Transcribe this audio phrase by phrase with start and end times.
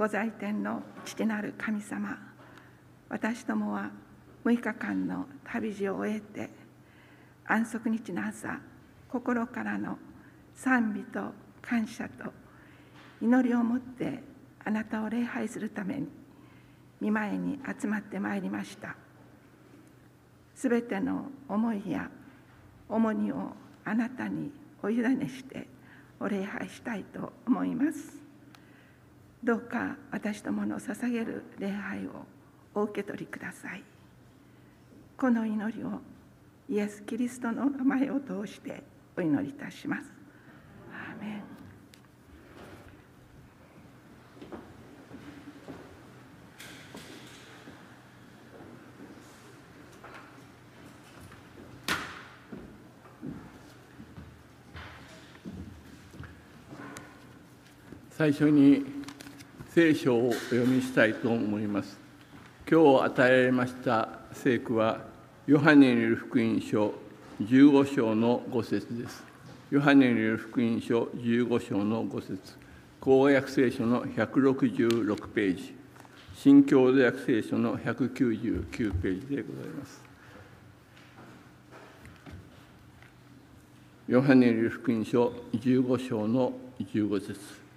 [0.00, 2.16] ご在天の父なる神様
[3.10, 3.90] 私どもは
[4.46, 6.48] 6日間の旅路を終えて
[7.44, 8.60] 安息日の朝
[9.10, 9.98] 心からの
[10.54, 12.32] 賛美と感謝と
[13.20, 14.22] 祈りを持って
[14.64, 16.08] あなたを礼拝するために
[16.98, 18.96] 見舞いに集まってまいりました。
[20.54, 22.10] すべての思いや
[22.88, 23.52] 重荷を
[23.84, 24.50] あなたに
[24.82, 25.68] お委ねして
[26.18, 28.19] お礼拝したいと思います。
[29.42, 32.26] どうか私どもの捧げる礼拝を
[32.74, 33.82] お受け取りください。
[35.16, 36.00] この祈りを
[36.68, 38.82] イエス・キリストの名前を通して
[39.16, 40.04] お祈りいたします。
[40.92, 41.42] アメン。
[58.10, 58.99] 最初に
[59.72, 61.96] 聖書をお読みしたいと思います。
[62.68, 64.98] 今日与えられました聖句は、
[65.46, 66.92] ヨハネによる福音書
[67.40, 69.22] 15章の5節です。
[69.70, 72.56] ヨハネによる福音書15章の5節
[72.98, 75.72] 公約聖書の166ページ、
[76.34, 80.02] 新共同訳聖書の199ページでございます。
[84.08, 87.69] ヨハネによる福音書15章の15節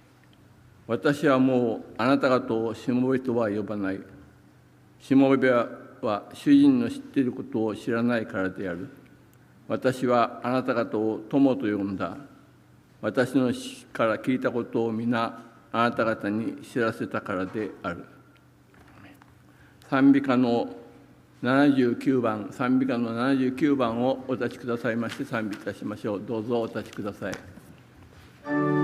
[0.86, 4.00] 私はもうあなた方をしもべとは呼ばない。
[5.00, 5.68] しもべは
[6.32, 8.88] 主人の知っていることを知らないからである。
[9.66, 12.16] 私はあなた方を友と呼んだ。
[13.00, 15.42] 私の死から聞いたことを皆
[15.72, 18.04] あなた方に知らせたからである。
[19.88, 20.68] 賛美歌の
[21.42, 26.22] 79番、賛美歌の79番をお立ちくださいまして賛美いたしましょう。
[26.26, 28.83] どうぞお立ちください。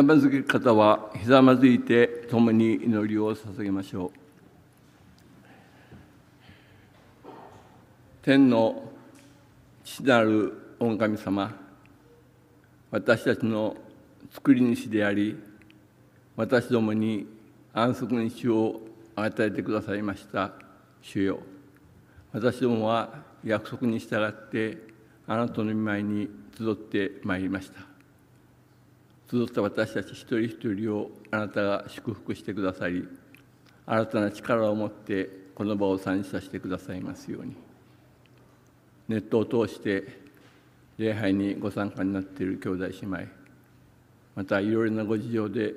[0.00, 4.10] ざまずき方はひざまずいて共に祈りを捧げましょう
[8.22, 8.82] 天の
[9.84, 11.54] 父なる御神様
[12.90, 13.76] 私たちの
[14.32, 15.38] 作り主であり
[16.34, 17.26] 私どもに
[17.74, 18.80] 安息日を
[19.16, 20.52] 与えてくださいました
[21.02, 21.40] 主よ
[22.32, 24.78] 私どもは約束に従って
[25.26, 27.89] あなたの御前に集ってまいりました
[29.30, 33.06] 集った私たち一人一人をあなたが祝福してくださり
[33.86, 37.54] 新たな力を持ってこの場を参加してくださいますように。
[39.08, 40.04] ネットを通して
[40.96, 43.18] 礼拝にご参加になっている兄弟姉妹
[44.36, 45.74] またいろいろなご事情で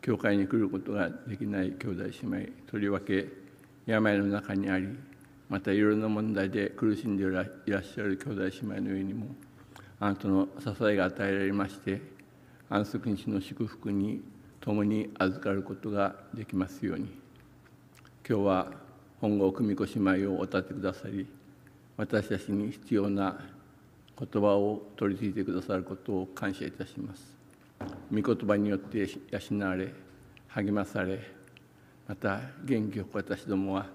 [0.00, 3.28] 教会に来ることができない兄弟姉妹とりわけ
[3.84, 4.88] 病の中にあり
[5.50, 9.26] またいろいろな問題で苦しんでいらっしゃる兄弟姉妹の上にも
[10.00, 12.13] あなたの支えが与えられまして
[12.74, 14.20] 安息日の祝福に
[14.60, 17.04] 共に預かることができますように。
[18.28, 18.72] 今日は
[19.20, 21.24] 本郷久美子姉妹をお立てくださり
[21.96, 23.38] 私たちに必要な
[24.18, 27.36] 言葉を取り次いでくださることを感謝いたします。
[28.12, 29.94] 御言葉によって養われ
[30.48, 31.20] 励まされ
[32.08, 33.86] また元気よく私どもは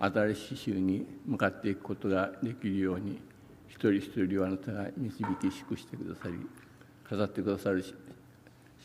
[0.00, 3.20] 新しい週に向かっていくことができるように
[3.68, 6.46] 一人一人をあなたが導き祝してくださり
[7.12, 7.84] 飾ってくださる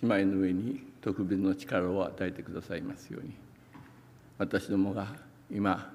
[0.01, 3.33] 姉妹の上に特別の力を与えてくださいますように。
[4.37, 5.07] 私どもが
[5.51, 5.91] 今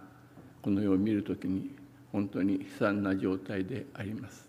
[0.60, 1.70] この世を見るときに
[2.10, 4.48] 本当に悲惨な状態であります。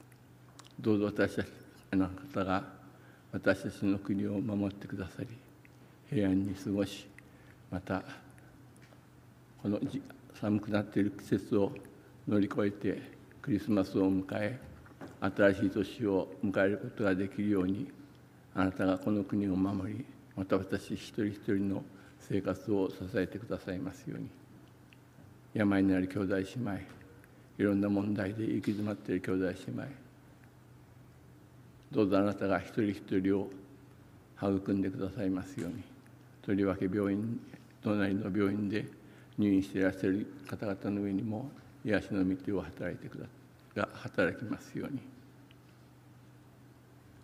[0.79, 1.47] どうぞ私たち
[1.93, 2.63] の方が
[3.31, 5.27] 私たちの国を守ってくださり
[6.09, 7.07] 平安に過ごし
[7.71, 8.03] また
[9.61, 9.79] この
[10.39, 11.71] 寒くなっている季節を
[12.27, 13.01] 乗り越えて
[13.41, 14.59] クリスマスを迎え
[15.19, 17.91] 新しい年を迎えることができるように
[18.55, 20.05] あなたがこの国を守り
[20.35, 21.83] また私一人一人の
[22.19, 24.29] 生活を支えてくださいますように。
[25.53, 26.73] 病になる兄弟姉妹
[27.59, 29.83] いろんな問題で行き詰まっている兄弟姉妹。
[31.91, 33.49] どうぞあなたが一人一人を
[34.41, 35.83] 育んでくださいますように。
[36.41, 37.39] とりわけ病院
[37.83, 38.85] 隣の病院で
[39.37, 41.49] 入院していらっしゃる方々の上にも
[41.85, 43.25] 癒しの御手を働いてくだ
[43.75, 44.99] が働きますように。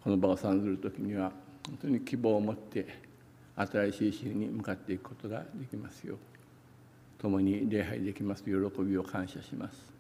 [0.04, 1.32] この場を参ずる時には
[1.68, 2.88] 本当に希望を持って
[3.56, 6.18] 新しい週に向かっていくことができますよう
[7.20, 8.52] 共に礼拝できます喜
[8.82, 9.94] びを感謝します。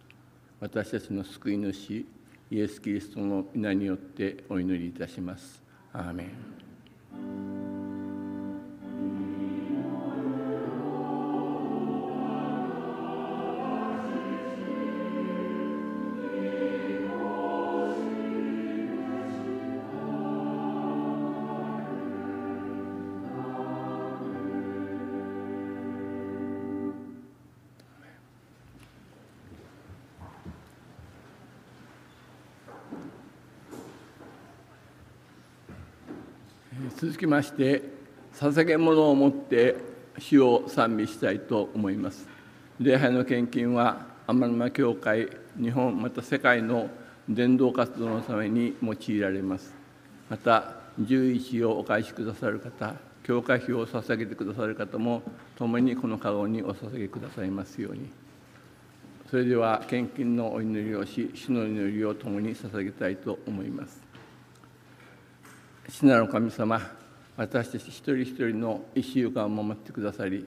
[0.59, 2.05] 私たちの救い主
[2.51, 5.61] イエス・キリストの皆によってお祈りいたします。
[5.93, 7.48] アーメン。
[37.19, 37.83] きまして
[38.33, 39.75] 捧げ物を持って
[40.17, 42.27] 主を賛美したいと思います。
[42.79, 45.29] 礼拝の献金は天沼教会
[45.61, 46.89] 日本また世界の
[47.27, 49.73] 伝道活動のために用いられます。
[50.29, 55.21] また11をお返しくださる方教会費を捧げてくださる方も
[55.57, 58.09] 共にこの籠にお捧げくださいますように。
[59.29, 64.01] それでは献金のお祈りをし主の祈りを共に捧げたいと思います。
[65.89, 66.98] 父なる神様
[67.39, 70.45] 私たち一人一人の一週間を守ってくださり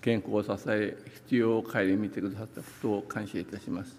[0.00, 3.98] 健康を支え必要を顧みてくださったことを感謝いたします。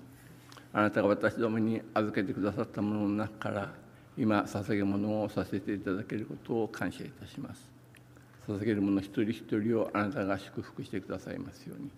[0.72, 3.74] あなたが私どもに預けてくださったものの中から
[4.18, 7.70] 今捧げ物をさせていただけることを感謝いたします。
[8.48, 11.92] 捧げる者一人一人をあなたが祝福してくださいますように。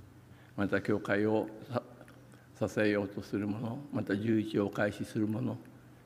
[0.57, 1.47] また教会を
[2.59, 5.55] 支えようとする者また十一をお返しする者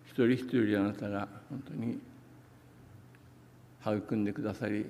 [0.06, 2.00] 一人一人あなたが本当に
[3.94, 4.86] 育んでくださり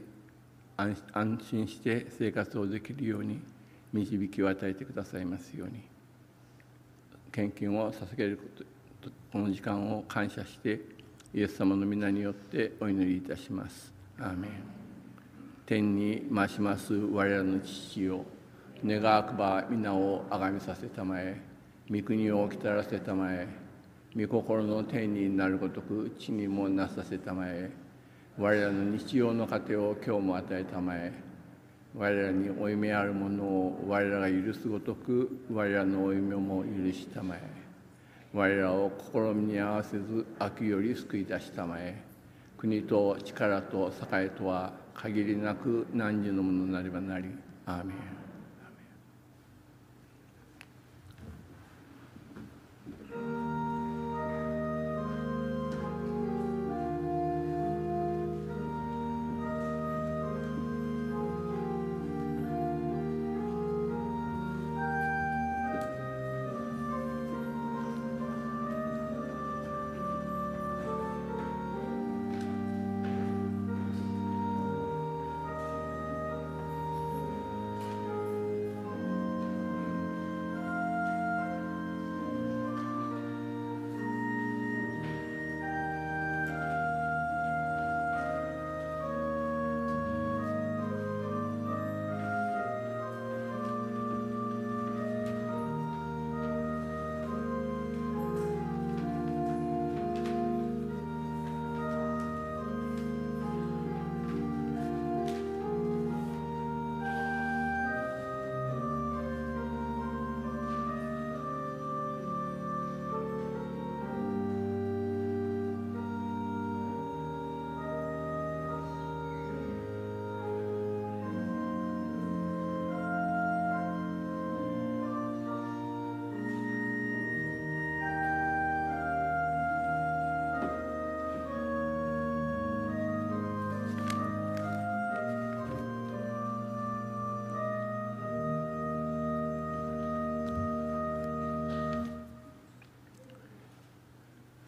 [0.78, 3.40] 安心して生活をできるように
[3.94, 5.82] 導きを与えてくださいますように。
[7.32, 8.44] 献金を捧げるこ
[9.02, 10.80] とこの時間を感謝して
[11.34, 13.92] イエス様の皆によってお祈りいたします。
[14.18, 14.52] アーメン。
[15.66, 18.24] 天に増します我らの父よ
[18.86, 21.42] 願わくば皆をあがみさせたまえ
[21.90, 23.48] 御国をきたらせたまえ
[24.16, 27.72] 御心の天になるごとく地にもなさせたまえ
[28.38, 31.14] 我らの日常の糧を今日も与えたまえ。
[31.96, 37.42] 我らに負い目あるものを我らが許すごとく我らの負い目も許したまえ。
[38.34, 41.96] 我らを試みに合わせず悪より救い出したまえ。
[42.58, 47.30] 国と力と栄とは限りなく何時のものなればなり。
[47.66, 48.25] アーメン。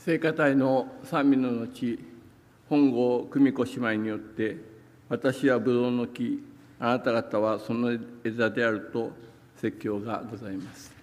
[0.07, 1.99] 聖歌隊の三味の後
[2.69, 4.55] 本郷久美子姉妹によって
[5.09, 6.41] 私はブドウの木
[6.79, 7.91] あなた方はその
[8.23, 9.11] 枝であると
[9.57, 10.96] 説教がございます。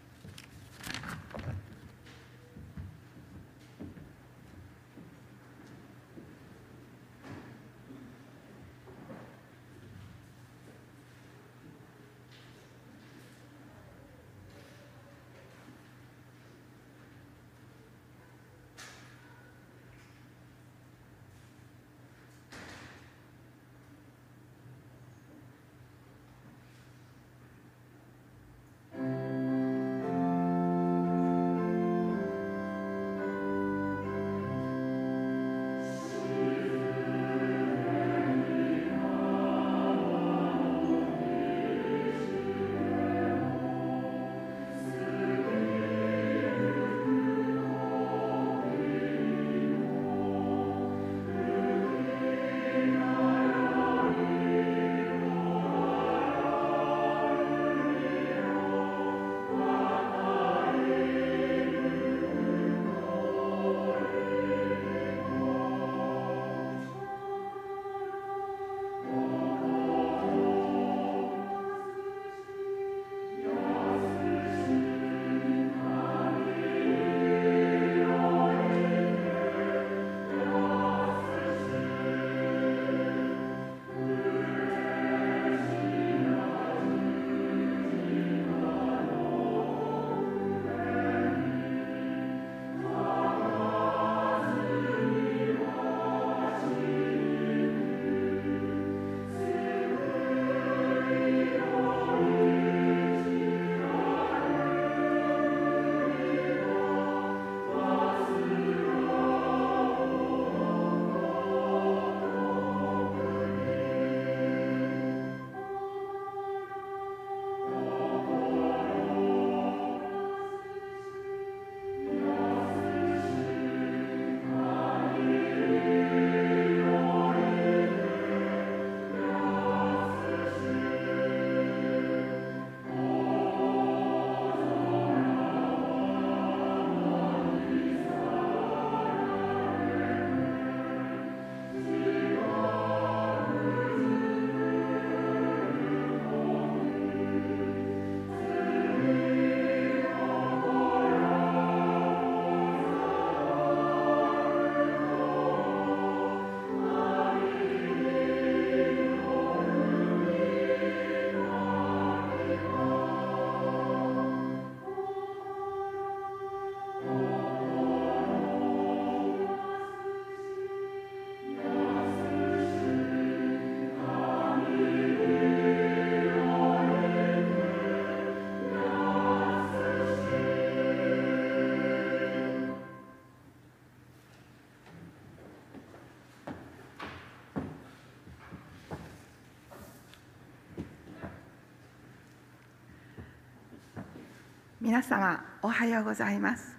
[194.85, 196.77] 皆様おはようございます。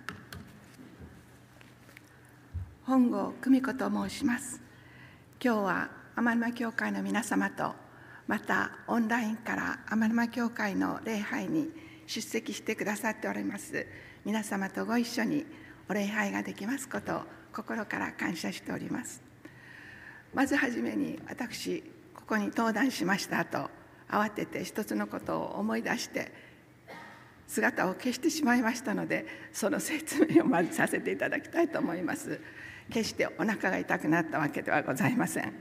[2.84, 4.62] 本郷久美子と申します。
[5.44, 7.74] 今日は天沼教会の皆様と
[8.28, 11.72] またオンラインから天沼教会の礼拝に
[12.06, 13.88] 出席してくださっております。
[14.24, 15.44] 皆様とご一緒に
[15.90, 19.24] お礼拝ができますことを心から感謝しております。
[20.32, 21.82] まずはじめに私
[22.14, 23.72] ここに登壇しました後
[24.08, 26.45] 慌てて一つのことを思い出して
[27.48, 32.40] 姿を消してしまいましたのでその説明をまずさせていただきたいと思います。
[32.90, 35.54] 決してお腹が痛くなったわけではございません。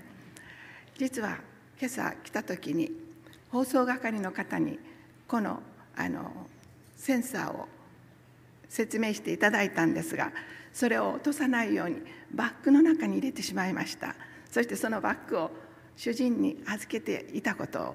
[0.99, 1.38] 実は
[1.81, 2.90] 今朝来た時に
[3.51, 4.79] 放送係の方に
[5.27, 5.62] この
[5.97, 6.31] あの
[6.97, 7.68] センサーを
[8.68, 10.33] 説明していただいたんですが
[10.73, 14.14] それを落とさないようにバッグの中に入れてしまいました。
[14.51, 15.51] そしてそのバッグを
[15.97, 17.94] 主人に預けていたことを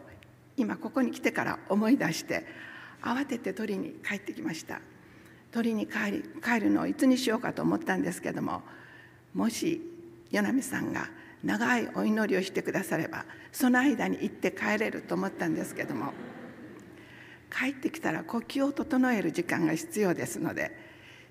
[0.57, 2.45] 今ここに来てから思い出して
[3.01, 4.81] 慌てて取りに帰ってきました。
[5.51, 8.61] 取りに帰り帰るのをいつにしようかと思ったんですけども
[9.33, 9.81] もし
[10.31, 11.09] 与那美さんが
[11.43, 16.13] 長いお祈りをしてくださればその間に行って帰れると思ったんですけども
[17.51, 20.71] 帰ってきたら呼吸を整える時間が必要ですので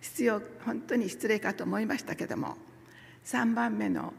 [0.01, 2.57] 必要本当に失礼かと思いましたけども
[3.25, 4.13] 3番目の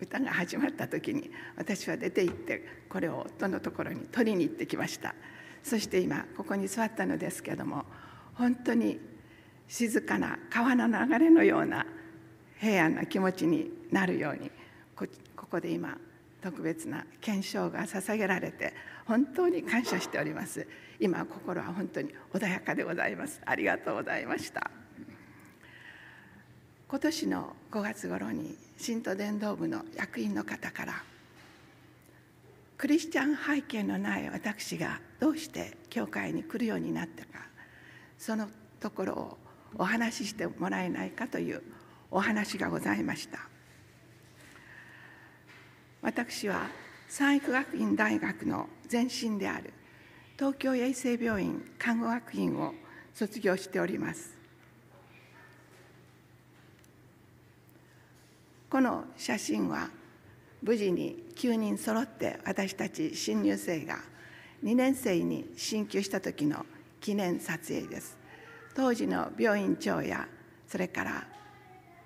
[0.00, 5.14] 歌が始まった時に私は出て行ってこれを夫のところに取りに行ってきました。
[5.62, 7.84] そして今ここに座ったのですけども
[8.34, 8.98] 本当に
[9.66, 11.84] 静かな川の流れのような
[12.58, 14.50] 平安な気持ちになるように
[14.96, 15.06] こ
[15.50, 15.96] こで今
[16.40, 18.72] 特別な検証が捧げられて
[19.06, 20.66] 本当に感謝しております。
[21.00, 23.40] 今心は本当に穏やかでございます。
[23.44, 24.70] ありがとうございました。
[26.88, 31.02] 今年の5月頃に新都伝道部の役員の方から
[32.78, 37.44] クリスチャン背景のない私がどうして教会に来るようになったか
[38.16, 38.48] その
[38.80, 39.38] ところを
[39.76, 41.62] お話ししてもらえないかという
[42.10, 43.38] お話がございました。
[46.00, 46.68] 私は
[47.08, 49.72] 三育学院大学の前身である
[50.38, 52.72] 東京衛生病院看護学院を
[53.12, 54.37] 卒業しております。
[58.70, 59.88] この写真は
[60.62, 63.98] 無事に9人揃って私たち新入生が
[64.62, 66.66] 2年生に進級した時の
[67.00, 68.18] 記念撮影です。
[68.74, 70.28] 当時の病院長や
[70.66, 71.26] それから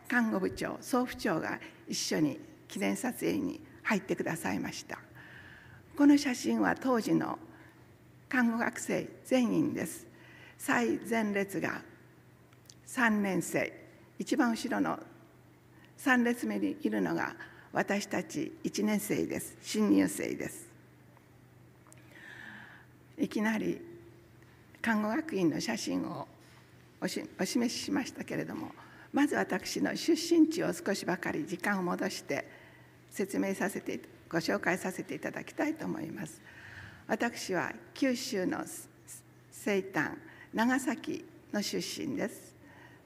[0.07, 4.99] 看護部長総府長が一緒に記念撮影に入ってくださいました。
[5.97, 7.39] この写真は当時の
[8.29, 10.07] 看護学生全員です。
[10.59, 11.83] 最前列が
[12.87, 13.73] 3年生
[14.19, 15.01] 一番後ろの
[16.05, 17.37] 3列目にいるのが
[17.73, 19.57] 私たち1年生です。
[19.63, 20.69] 新入生です。
[23.17, 23.81] いきなり
[24.81, 26.27] 看護学院の写真を
[27.01, 27.29] お示
[27.69, 28.73] ししましたけれども
[29.13, 32.49] まず私の出身地を少しばかり時間を戻して
[33.09, 36.43] 説明させてご紹介させていただきたいと思います。
[37.07, 38.65] 私は九州の
[39.53, 40.15] 西端
[40.53, 42.57] 長崎の出身です。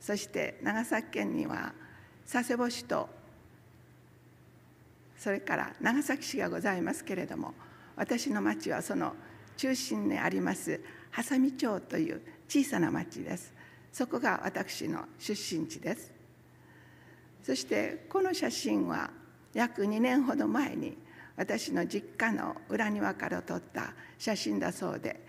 [0.00, 1.74] そして長崎県には
[2.30, 3.08] 佐世保市と
[5.16, 7.54] それから長崎市がございますけれども
[7.96, 9.14] 私の町はその
[9.56, 13.54] 中心にあります波佐見町という小さな町です。
[13.92, 16.12] そこが私の出身地です。
[17.42, 19.10] そしてこの写真は
[19.54, 20.98] 約2年ほど前に
[21.36, 25.20] 私の実家の裏庭から撮った写真だそうで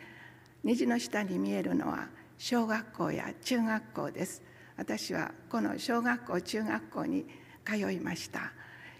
[0.63, 2.07] 虹の下に見えるのは
[2.37, 4.41] 小学校や中学校です。
[4.77, 7.25] 私はこの小学校中学校に
[7.65, 8.53] 通いました。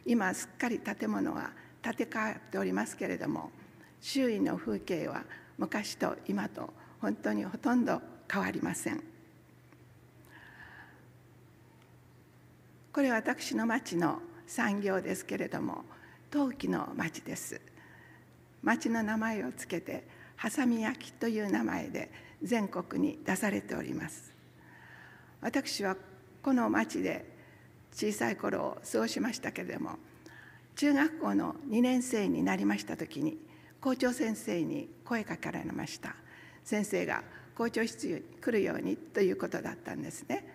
[0.06, 3.52] 今すっかり建物は建て替わっておりますけれども
[4.02, 5.24] 周囲の風景は
[5.58, 9.04] 昔と今と本当にほとんど変わりません。
[12.92, 15.86] これは私の町の産業ですけれども
[16.32, 17.62] 陶器の町です。
[18.64, 22.12] 町の名前をつけてハサミ焼きという名前で
[22.42, 24.37] 全国に出されております。
[25.42, 25.96] 私は
[26.42, 27.26] この町で
[27.94, 29.98] 小さい頃を過ごしましたけれども
[30.76, 33.38] 中学校の2年生になりました時に
[33.82, 36.16] 校長先生に声かけられました。
[36.64, 37.24] 先生が
[37.56, 40.46] 校長室に来るようにということだったんですね。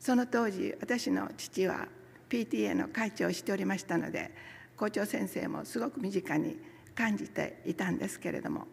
[0.00, 1.86] その当時私の父は
[2.30, 4.30] PTA の会長をしておりましたので
[4.76, 6.56] 校長先生もすごく身近に
[6.94, 8.66] 感じていたんですけれども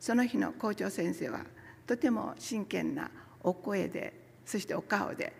[0.00, 1.44] その日の校長先生は
[1.86, 3.10] とても真剣な
[3.42, 5.32] お声でそしてお顔で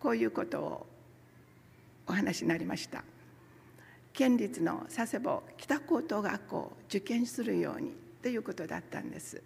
[0.00, 0.86] こういうことを
[2.06, 3.04] お話になりました。
[4.12, 7.92] 県立の佐世保北高等学校を受験するように
[8.22, 9.42] ということだったんです。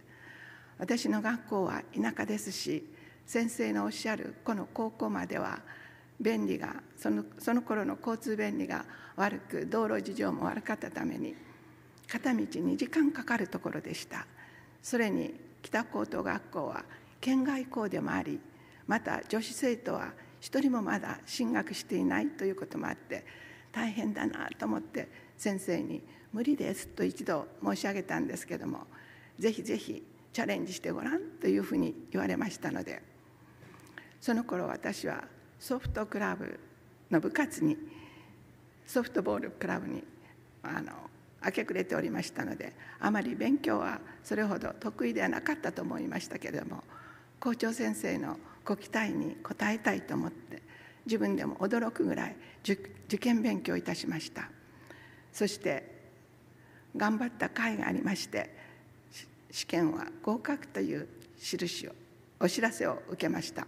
[0.79, 2.85] 私の学校は田舎ですし
[3.27, 5.61] 先生のおっしゃるこの高校までは
[6.20, 8.85] 便利がそのその頃の交通便利が
[9.16, 11.35] 悪く道路事情も悪かったために
[12.09, 14.27] 片道2時間かかるところでした。
[14.83, 16.85] それに北高等学校は
[17.20, 18.40] 県外校でもあり
[18.92, 23.24] また女子生徒は一人もまだ進学していないということもあって
[23.72, 28.87] 大変だなと思って先生に「無理です」と一度申し上げたんですけども
[29.38, 33.00] ぜひぜひチャレンジしてごらんというふうに言われましたので
[34.20, 35.24] その頃私は
[35.59, 36.61] ソフトクラブ
[37.11, 37.78] の部活に
[38.85, 40.05] ソフトボールクラブに
[40.62, 40.92] あの
[41.42, 46.85] 明け暮れておりましたのであまり勉強はそれほど得意ではなかったと思いましたけれども
[47.40, 50.62] 校長先生のご期待に応えたいと思って
[51.05, 54.48] 自分でも驚くぐらい受験勉強いたしました。
[55.33, 55.90] そして
[56.96, 58.55] 頑張った甲斐がありまして
[59.51, 61.92] 試験は合格という印を
[62.38, 63.66] お知らせを受けました。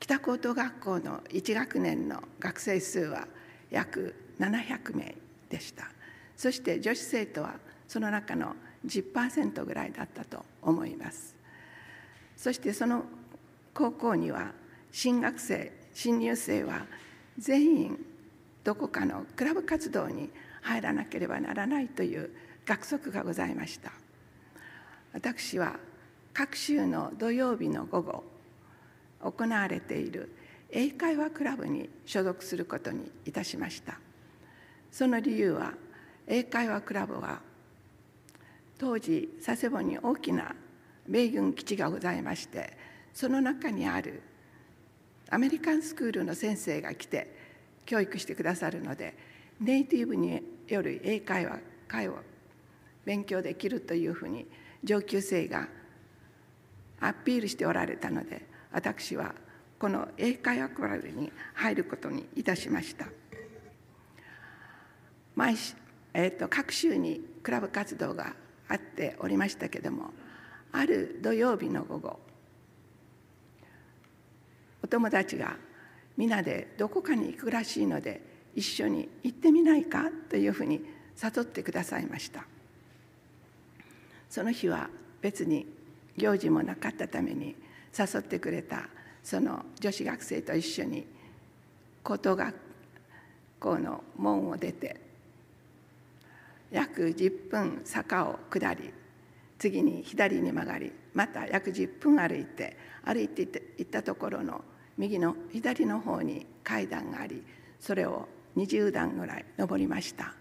[0.00, 3.26] 北高等学校の1学年の学生数は
[3.70, 5.14] 約700名
[5.50, 5.90] でした。
[6.36, 7.56] そして女子生徒は
[7.86, 8.54] その中の
[8.86, 11.37] 10%ぐらいだったと思います。
[12.38, 13.02] そしてその
[13.74, 14.52] 高校には
[14.92, 16.86] 新学生新入生は
[17.36, 17.98] 全員
[18.62, 20.30] どこかのクラブ活動に
[20.62, 22.30] 入らなければならないという
[22.64, 23.90] 学則がございました。
[25.12, 25.80] 私は
[26.32, 28.24] 各週の土曜日の午後
[29.20, 30.32] 行われている
[30.70, 33.98] 英会話クラブに所属することにいたしました。
[34.92, 35.72] その理由は
[36.28, 37.40] 英会話クラブは
[38.78, 40.54] 当時佐世保に大きな
[41.08, 42.76] 米軍基地がございまして
[43.12, 44.22] その中にある
[45.30, 47.34] アメリカンスクールの先生が来て
[47.84, 49.14] 教育してくださるので
[49.60, 52.18] ネイティブによる英会話会を
[53.04, 54.46] 勉強できるというふうに
[54.84, 55.68] 上級生が
[57.00, 59.34] アピールしておられたので私は
[59.78, 63.06] この英会話クラブに入ることにいたしました。
[65.36, 65.54] 毎
[66.14, 68.34] えーと、各週にクラブ活動が
[68.68, 70.10] あっておりましたけども
[70.72, 72.18] ある土曜日の午後。
[74.82, 75.56] お友達が
[76.16, 78.20] 皆でどこかに行くらしいので
[78.54, 80.82] 一緒に行ってみないかというふうに
[81.22, 82.44] 誘ってくださいました。
[84.28, 84.88] その日は
[85.20, 85.66] 別に
[86.16, 87.56] 行事もなかったために
[87.96, 88.88] 誘ってくれた
[89.22, 91.06] その女子学生と一緒に
[92.02, 92.54] 高等学
[93.60, 95.00] 校の門を出て
[96.70, 98.92] 約10分坂を下り
[99.58, 103.42] 次に左に曲がりまた約10分歩いて歩いて
[103.78, 104.62] いったところの
[104.96, 107.42] 右の左の方に階段があり
[107.80, 110.34] それを20段ぐらい登りました。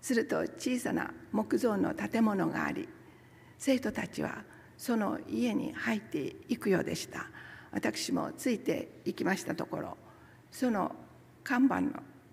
[0.00, 2.88] すると小さな木造の建物があり
[3.58, 4.44] 生徒たちは
[4.76, 7.26] その家に入っていくようでした。
[7.72, 9.96] 私もついて行きましたところ
[10.50, 10.92] その
[11.44, 11.82] 看板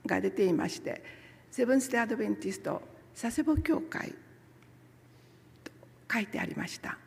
[0.05, 1.03] が出ていまして
[1.51, 2.81] セブンス・テ・アドベンティスト
[3.19, 4.15] 佐世保教会
[6.11, 6.97] 書いてありました。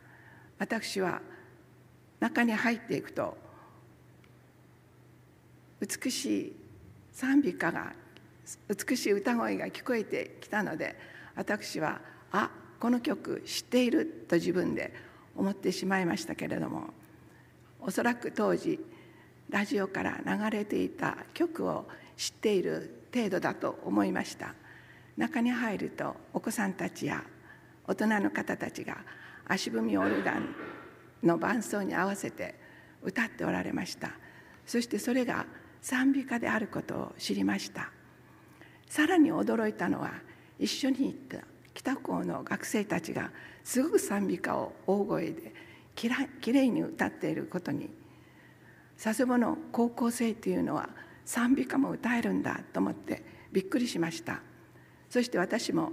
[0.59, 1.21] 私は
[2.19, 3.37] 中に入っていくと
[5.79, 6.55] 美しい
[7.11, 7.93] 賛美歌が
[8.67, 10.95] 美しい歌声が聞こえてきたので
[11.35, 14.93] 私はあこの曲知っていると自分で
[15.35, 16.89] 思ってしまいましたけれども
[17.79, 18.79] おそらく当時
[19.49, 24.55] ラジオから流れていた曲を知っている程度だと思いました。
[25.15, 27.23] 中に入るとお子さんたちや
[27.87, 28.97] 大人の方たちが
[29.47, 30.53] 足踏みオルガン
[31.23, 32.55] の伴奏に合わせて
[33.01, 34.11] 歌っておられました。
[34.65, 35.45] そしてそれが
[35.81, 37.89] 賛美歌であることを知りました。
[38.89, 40.11] さらに驚いたのは
[40.59, 43.31] 一緒に行った北高の学生たちが
[43.63, 45.53] すごく賛美歌を大声で
[45.95, 46.09] き
[46.41, 47.89] きれいに歌っていることに。
[49.01, 50.89] 佐世保の高校生というのは
[51.23, 54.41] 賛美歌も歌えるんだと思ってびっくりしました。
[55.09, 55.91] そして私も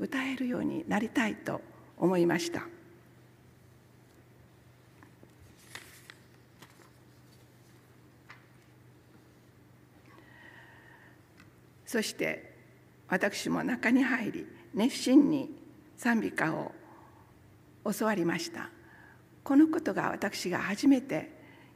[0.00, 1.60] 歌えるようになりたいと
[1.98, 2.62] 思いました。
[11.84, 12.54] そして
[13.08, 15.50] 私も中に入り熱心に
[15.96, 16.72] 賛美歌を
[17.84, 18.70] 教わりました。
[19.44, 21.30] このことが私が初めて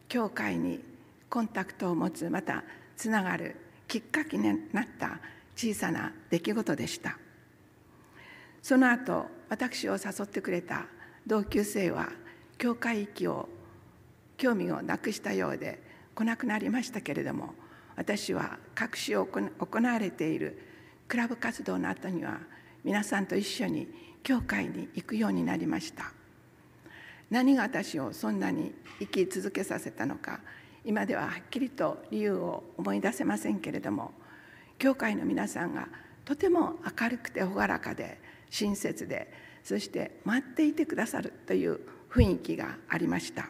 [0.08, 0.80] 教会に
[1.28, 2.62] コンタクトを持つまた
[2.96, 3.56] つながる
[3.87, 5.18] きっかけになった
[5.56, 7.18] 小さな出来事でした。
[8.64, 10.87] その後私を誘ってくれた
[11.27, 12.09] 同級生は
[12.57, 13.46] 教会行きを
[14.38, 15.83] 興味をなくしたようで
[16.14, 17.53] 来なくなりましたけれども
[17.94, 20.59] 私は各種行われている
[21.09, 22.40] クラブ活動の後には
[22.85, 23.87] 皆さんと一緒に
[24.22, 26.14] 教会に行くようになりました。
[27.31, 30.40] 何が私をそんなに生き続けさせたのか
[30.87, 34.12] 今でははっきりと理由を思い出せませんけれども
[34.79, 35.88] 教会の皆さんが
[36.24, 38.23] とても明るくて朗らかで
[38.55, 39.33] 親切で
[39.64, 43.49] そして待っていてくださるという雰囲気がありました。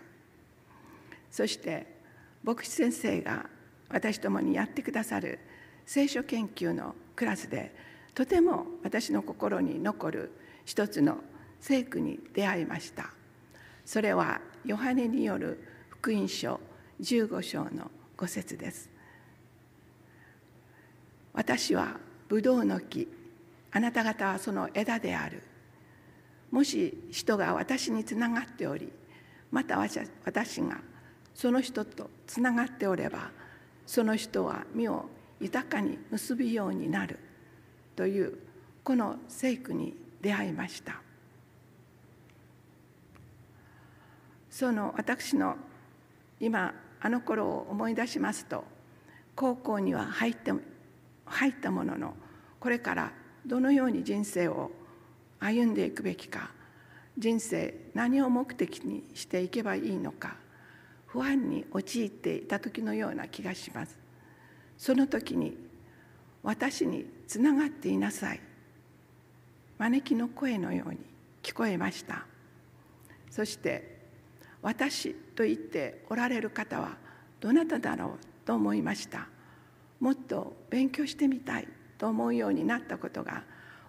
[1.31, 1.87] そして
[2.43, 3.45] 牧師先生が
[3.91, 5.41] 私ともにやってくださる
[5.85, 7.75] 聖書研究のクラスで
[8.15, 10.33] とても私の心に残る
[10.65, 11.19] 一つの
[11.61, 13.11] 聖句に出会いました。
[13.85, 16.59] それはヨハネによる福音書
[17.03, 18.89] 15章の5節です。
[21.35, 23.07] 私はブドウの木
[23.75, 25.43] あなた方はその枝である。
[26.51, 28.93] もし人が私につながっており
[29.51, 29.99] また私
[30.63, 30.79] が
[31.35, 33.33] その人とつながっておれば
[33.85, 35.07] その人は身を
[35.41, 37.19] 豊かに結びようになる。
[37.97, 38.39] という
[38.85, 41.01] この聖句に出会いました。
[44.51, 45.57] その私の
[46.39, 48.63] 今あの頃を思い出しますと
[49.35, 50.53] 高校には入って
[51.27, 52.15] 入ったものの
[52.61, 53.13] これから
[53.47, 54.71] どのように人生を
[55.39, 56.51] 歩んでいくべきか
[57.17, 60.37] 人生何を目的にしていけばいいのか
[61.07, 63.97] 不安に陥っていた時のような気がします。
[64.77, 65.57] その時に
[66.43, 68.41] 私につながっていなさい。
[69.79, 70.99] 招きの声のように
[71.41, 72.27] 聞こえました。
[73.31, 74.09] そして
[74.61, 76.97] 私と言っておられる方は
[77.41, 79.29] どなただろうと思いました。
[80.01, 81.69] もっと勉強してみたい。
[81.99, 83.43] と思うようになったことが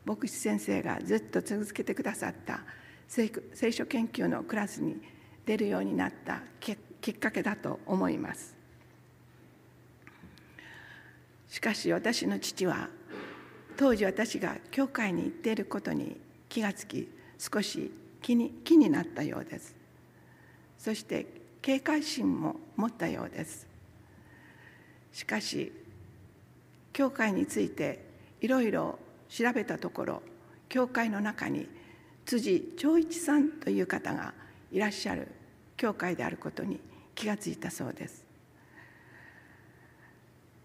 [0.05, 2.61] 牧師先生がずっと続けてくださった
[3.07, 3.29] 聖
[3.71, 4.97] 書研究のクラスに
[5.45, 8.55] 出るようになったきっかけだと思います。
[11.47, 12.89] しかし私の父は
[13.77, 16.17] 当時私が教会に行っていることに
[16.49, 17.91] 気がつき少し
[18.21, 19.75] 気に気になったようです。
[20.77, 21.27] そして
[21.61, 23.67] 警戒心も持ったようです。
[25.11, 25.71] しかし
[26.95, 28.05] 教会について
[28.39, 30.23] いろいろ調べたところ
[30.69, 31.67] 教会の中に
[32.25, 34.33] 辻長一さんという方が
[34.71, 35.27] いらっしゃる
[35.75, 36.79] 教会であることに
[37.13, 38.25] 気がついたそうです。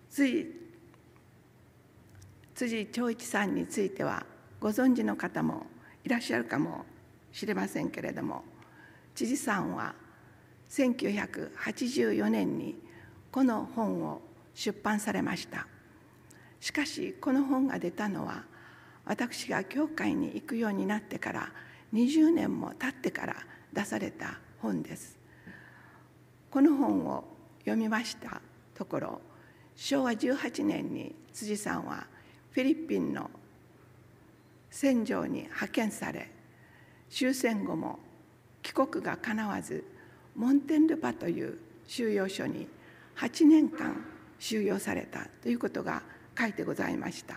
[0.08, 0.46] 辻
[2.54, 4.24] 辻長一さんについては
[4.60, 5.66] ご存知の方も
[6.04, 6.84] いらっしゃるかも
[7.32, 8.44] しれませんけれども
[9.16, 9.96] 辻さんは
[10.68, 12.76] 1984年に
[13.32, 14.22] この本を
[14.54, 15.66] 出版されました。
[16.60, 18.44] しかしこの本が出たのは
[19.04, 21.52] 私が教会に行くようになってから
[21.92, 23.36] 20年も経ってから
[23.72, 25.18] 出された本です。
[26.50, 27.24] この本を
[27.60, 28.40] 読みました
[28.74, 29.20] ところ
[29.76, 32.06] 昭和18年に辻さんは
[32.50, 33.30] フィリピンの
[34.70, 36.30] 戦場に派遣され
[37.08, 37.98] 終戦後も
[38.62, 39.84] 帰国がかなわず
[40.34, 42.66] モンテンルパという収容所に
[43.16, 44.04] 8年間
[44.38, 46.02] 収容されたということが
[46.38, 47.36] 書いてございました。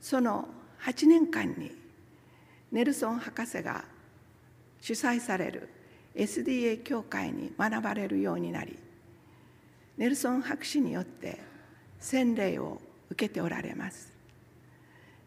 [0.00, 0.48] その
[0.82, 1.72] 8年間に
[2.70, 3.84] ネルソン博士が
[4.80, 5.68] 主催される
[6.14, 8.78] SDA 協会に学ばれるようになり
[9.96, 11.40] ネルソン博士によって
[11.98, 12.80] 洗礼を
[13.10, 14.12] 受けておられます。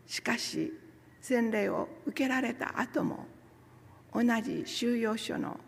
[0.08, 0.72] しかし
[1.22, 3.26] 洗礼を受けられた後も
[4.14, 5.60] 同じ収容所の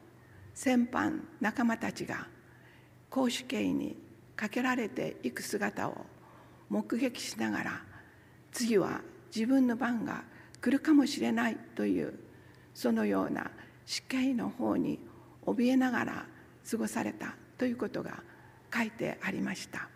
[0.54, 2.28] 戦犯仲間たちが
[3.10, 3.98] 公主刑に
[4.36, 6.06] かけられていく姿を
[6.74, 7.82] 目撃しながら
[8.52, 9.02] 次は
[9.34, 10.24] 自分の番が
[10.60, 12.16] 来るかもしれないという
[12.74, 13.52] そのような
[13.86, 15.00] 死刑の方に
[15.46, 16.26] 怯えながら
[16.68, 18.24] 過ごされたということが
[18.74, 19.88] 書いてありました。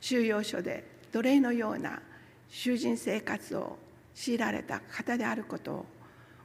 [0.00, 2.02] 収容所で奴隷のような
[2.48, 3.78] 囚人生活を
[4.16, 5.86] 強いられた方であることを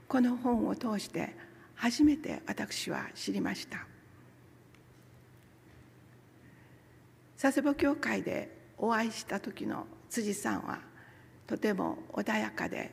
[0.08, 1.36] この本を通して
[1.74, 3.88] 初めて私は知りました。
[7.42, 10.80] 佐世保教会でお会いした時の辻さんは
[11.46, 12.92] とても穏やかで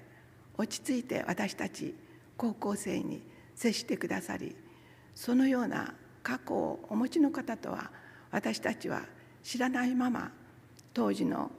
[0.59, 1.95] 落ち着いて私たち
[2.37, 3.23] 高校生に
[3.55, 4.55] 接してくださり
[5.15, 7.91] そのような過去をお持ちの方とは
[8.31, 9.03] 私たちは
[9.43, 10.33] 知らないまま
[10.93, 11.51] 当時の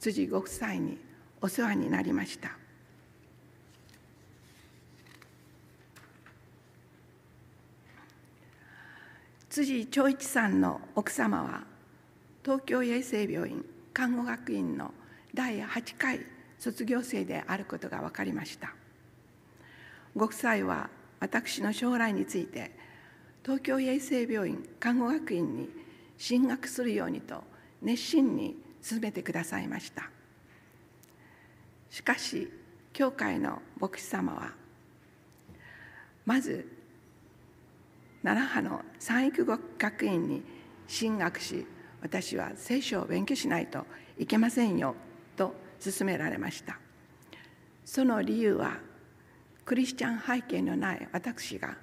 [0.00, 0.98] 辻ご夫妻に
[1.40, 2.56] お世話になりました。
[9.54, 11.62] 辻長一さんの奥様は
[12.44, 14.92] 東京衛生病院看護学院の
[15.32, 16.20] 第8回
[16.58, 18.74] 卒業生であることが分かりました。
[20.16, 22.72] ご夫妻は私の将来について
[23.44, 25.68] 東京衛生病院看護学院に
[26.18, 27.44] 進学するようにと
[27.82, 30.10] 熱心に進めてくださいました。
[31.88, 32.50] しかし
[32.92, 34.52] 教会の牧師様は
[36.26, 36.68] まず
[38.24, 39.46] 奈良派の三育
[39.78, 40.42] 学院に
[40.88, 41.66] 進学し
[42.04, 43.86] 私は聖書を勉強しないと
[44.18, 44.94] いけませんよ
[45.36, 46.78] と勧められました。
[47.86, 48.76] その理由は
[49.64, 51.78] クリスチャン背景のない私が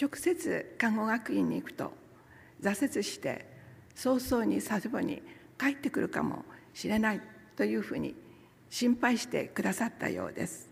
[0.00, 1.92] 直接看護学院に行くと
[2.60, 3.46] 挫折して
[3.94, 5.22] 早々に佐世保に
[5.56, 6.44] 帰ってくるかも
[6.74, 7.20] しれない
[7.56, 8.16] というふうに
[8.68, 10.68] 心配してくださったようです。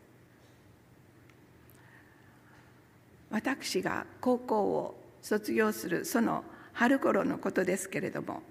[3.31, 8.43] 私が高校を卒業するその春頃のことですけれども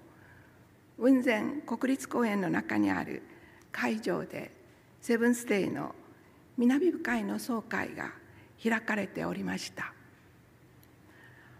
[1.00, 3.22] 雲仙国立公園の中にある
[3.72, 4.50] 会場で
[5.00, 5.94] セブンスデイの
[6.58, 8.12] 南部会の総会が
[8.62, 9.94] 開かれておりました。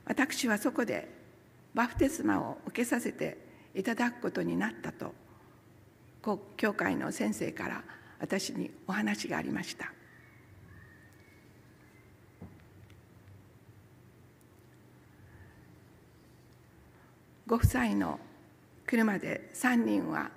[0.05, 1.09] 私はそこで
[1.73, 3.39] バプテスマを受けさせて
[3.75, 5.15] いただくことになったと
[6.57, 7.83] 教会の先生から
[8.19, 9.91] 私にお話がありました。
[17.47, 18.21] ご夫妻の
[18.91, 20.33] 車で3人は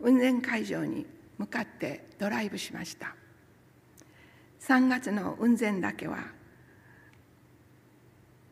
[0.00, 1.06] 運転会場に
[1.38, 3.14] 向かってドライブしました。
[4.60, 6.18] 3月の雲仙岳は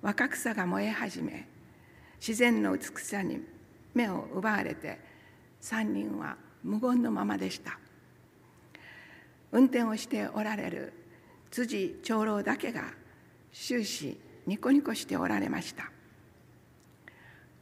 [0.01, 1.49] 若草が燃え始め
[2.21, 3.41] 自然の美しさに
[3.95, 5.01] 目を奪われて
[5.61, 7.77] 3人は無言のままでした。
[9.51, 10.93] 運転をしておられる
[11.51, 12.85] 辻長老だけが
[13.53, 15.91] 終始ニコニコしておられました。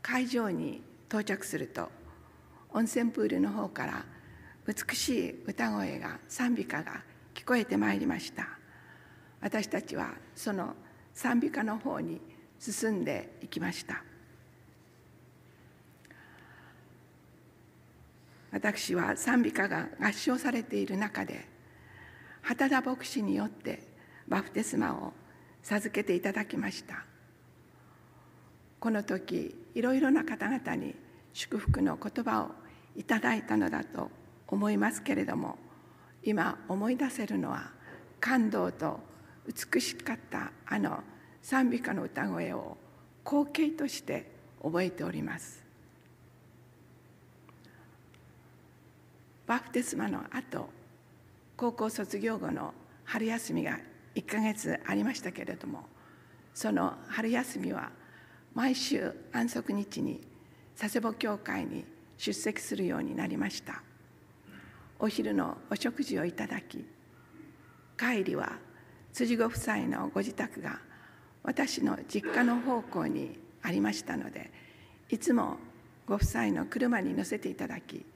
[0.02, 1.90] 会場に到着すると
[2.70, 4.06] 温泉プールの方から
[4.66, 7.02] 美しい歌声が賛美歌が
[7.34, 8.48] 聞こえてまいりました。
[9.42, 10.74] 私たちはその
[11.12, 12.18] 賛美歌の方に
[12.58, 14.02] 進んでいきました。
[18.50, 21.46] 私は賛美歌が合唱されている中で
[22.40, 23.82] 畑田牧師によって
[24.28, 25.12] バプテスマを
[25.62, 27.04] 授けていただきました。
[28.80, 31.01] この時いろいろな方々に
[31.32, 32.50] 祝福の言葉を
[32.96, 34.10] いただいたのだと
[34.48, 35.58] 思いますけれども
[36.22, 37.70] 今思い出せるのは
[38.20, 39.00] 感動と
[39.46, 41.00] 美しかったあの
[41.40, 42.76] 賛美歌の歌声を
[43.24, 44.30] 光景として
[44.62, 45.62] 覚えております。
[49.46, 50.68] バプテスマの後
[51.56, 52.72] 高校卒業後の
[53.04, 53.78] 春休みが
[54.14, 55.84] 1ヶ月ありましたけれども
[56.54, 57.90] その春休みは
[58.54, 60.20] 毎週安息日に
[60.76, 61.84] 佐世保教会に
[62.16, 63.82] 出席するようになりました。
[64.98, 66.86] お昼のお食事をいただき
[67.98, 68.52] 帰りは
[69.12, 70.78] 辻ご夫妻のご自宅が
[71.42, 74.52] 私の実家の方向にありましたので
[75.10, 75.56] いつも
[76.06, 78.06] ご夫妻の車に乗せていただき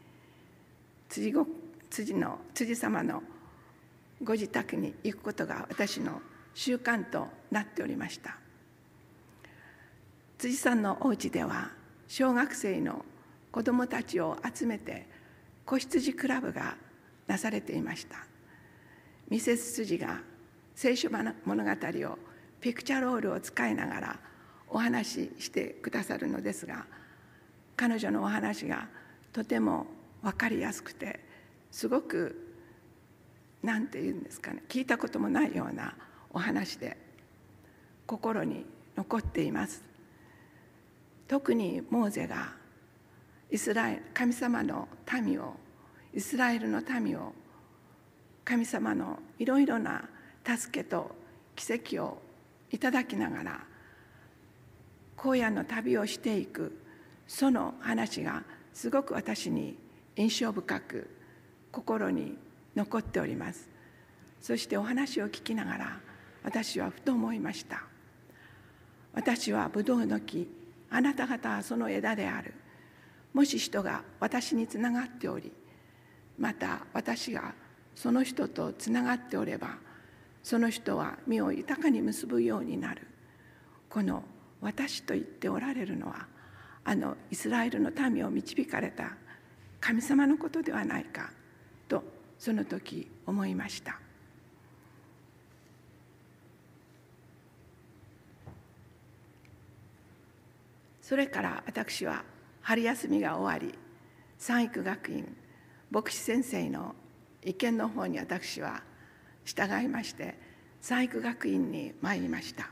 [1.08, 1.46] 辻ご
[1.90, 3.22] 辻の辻様の
[4.22, 6.22] ご自宅に行くことが私の
[6.54, 8.38] 習慣となっておりました。
[10.38, 11.70] 辻さんのお家では
[12.08, 13.04] 小学生の
[13.50, 15.06] 子どもたちを集めて
[15.64, 16.76] 子羊クラブが
[17.26, 18.18] なされていました。
[19.28, 20.20] ミセス辻が
[20.74, 21.32] 聖書物
[21.64, 22.18] 語を
[22.60, 24.18] ピクチャロールを使いながら
[24.68, 26.86] お話ししてくださるのですが
[27.76, 28.88] 彼女のお話が
[29.32, 29.86] とても
[30.22, 31.20] 分かりやすくて
[31.70, 32.54] すごく
[33.62, 35.94] 何て言うんですかね聞いたこともないような
[36.30, 36.96] お話で
[38.06, 38.64] 心に
[38.96, 39.82] 残っています。
[41.28, 42.52] 特にモーゼが
[43.50, 44.88] イスラエル神様の
[45.22, 45.54] 民を
[46.14, 47.32] イスラエルの民を
[48.44, 50.08] 神様のいろいろな
[50.44, 51.14] 助けと
[51.54, 52.22] 奇跡を
[52.70, 53.60] いただきながら
[55.16, 56.78] 荒野の旅をしていく
[57.26, 59.76] その話がすごく私に
[60.14, 61.10] 印象深く
[61.72, 62.36] 心に
[62.74, 63.68] 残っております。
[64.40, 66.00] そしてお話を聞きながら
[66.44, 67.82] 私はふと思いました。
[69.12, 70.48] 私はブドウの木
[70.90, 72.54] あなた方はその枝である。
[73.32, 75.52] もし人が私につながっており
[76.38, 77.52] また私が
[77.94, 79.76] その人とつながっておれば
[80.42, 83.06] その人は身を豊かに結ぶようになる。
[83.90, 84.22] この
[84.60, 86.26] 私と言っておられるのは
[86.84, 89.16] あのイスラエルの民を導かれた
[89.80, 91.30] 神様のことではないか
[91.88, 92.02] と
[92.38, 93.98] その時思いました。
[101.06, 102.24] それから私は
[102.62, 103.78] 春休みが終わり
[104.38, 105.36] 三育学院
[105.88, 106.96] 牧師先生の
[107.44, 108.82] 意見の方に私は
[109.44, 110.36] 従いまして
[110.80, 112.68] 三育学院に参りました。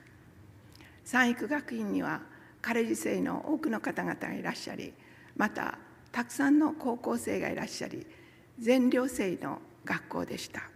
[1.04, 2.22] 三育学院には
[2.60, 4.92] カレジ生の多くの方々がいらっしゃり
[5.36, 5.78] また
[6.10, 8.04] たくさんの高校生がいらっしゃり
[8.58, 10.68] 全寮制の学校でした。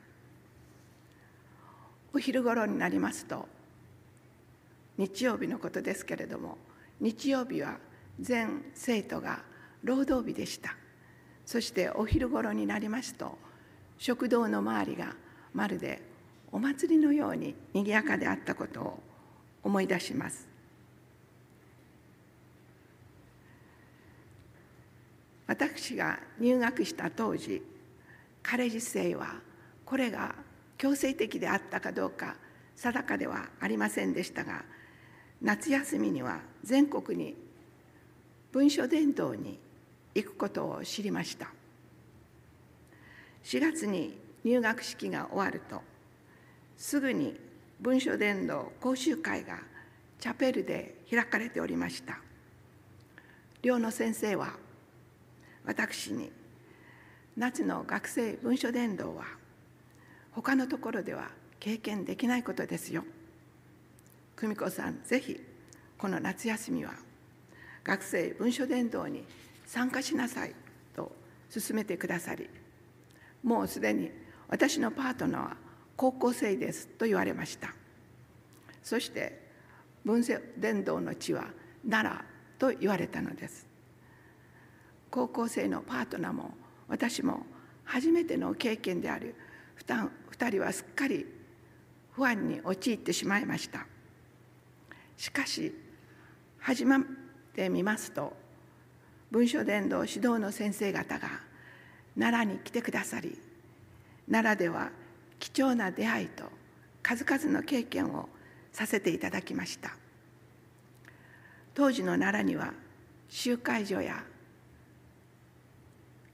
[2.12, 3.48] お昼頃になりますと
[4.96, 6.56] 日曜日のことですけれども
[7.01, 7.78] 日曜日は
[8.20, 9.42] 全生徒が
[9.82, 10.76] 労働日でした。
[11.46, 13.38] そしてお昼頃になりますと
[13.96, 15.14] 食堂の周りが
[15.55, 16.03] まるで
[16.53, 19.03] お祭りのようににぎやかであったことを
[19.62, 20.49] 思い出します。
[25.46, 27.62] 私が入学した当時
[28.42, 29.40] カレッジ生は
[29.86, 30.34] これが
[30.76, 32.36] 強制的であったかどうか
[32.76, 34.64] 定かではありませんでしたが
[35.40, 37.34] 夏休みには全国に
[38.52, 39.59] 文書伝道に
[40.14, 41.48] 行くことを知りました。
[43.44, 45.80] 4月に入学式が終わると
[46.76, 47.38] すぐに
[47.80, 49.61] 文書伝道講習会が
[50.18, 52.18] チャペルで開かれておりました。
[53.62, 54.52] 寮の先生は
[55.64, 56.30] 私に
[57.36, 59.24] 夏の学生文書伝道は
[60.32, 61.30] 他のところでは
[61.61, 63.04] 経験できないことですよ。
[64.36, 65.40] 久美子さんぜひ
[65.99, 66.92] この夏休みは
[67.84, 69.24] 学生文書伝道に
[69.66, 70.55] 参加しなさい
[70.94, 71.12] と
[71.53, 72.49] 勧めてくださり
[73.42, 74.11] もうすでに
[74.49, 75.57] 私のパートナーは
[75.96, 77.74] 高校生ですと言われました。
[78.82, 79.49] そして
[80.05, 81.46] 文書伝道の地は
[81.88, 82.22] 奈良
[82.59, 83.66] と言われたのです。
[85.11, 86.55] 高校生のパートナーも
[86.88, 87.44] 私も
[87.84, 89.34] 初めての経験である
[89.86, 91.26] 2人はすっかり
[92.12, 93.86] 不安に陥ってしまいました。
[95.16, 95.74] しかし
[96.61, 97.00] 始まっ
[97.54, 98.32] てみますと
[99.30, 101.28] 文書伝道指導の先生方が
[102.18, 103.38] 奈良に来てくださり
[104.30, 104.90] 奈良では
[105.38, 106.44] 貴重な出会いと
[107.02, 108.28] 数々の経験を
[108.72, 109.96] させていただきました。
[111.74, 112.74] 当時の奈良には
[113.28, 114.24] 集会所や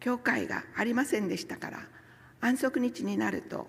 [0.01, 1.81] 教会がありませんでしたから
[2.41, 3.67] 安息日になると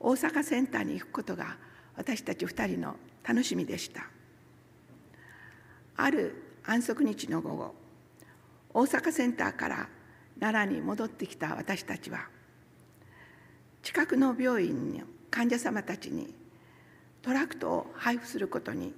[0.00, 1.56] 大阪センターに行くことが
[1.96, 4.11] 私たち2人の楽しみでした。
[5.96, 6.34] ある
[6.64, 7.74] 安息日の午後
[8.74, 9.88] 大阪センターから
[10.40, 12.28] 奈良に戻ってきた私たちは
[13.82, 16.32] 近くの病院の患者様たちに
[17.20, 18.92] トラクトを配布することに